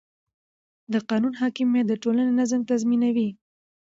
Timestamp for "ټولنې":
2.03-2.31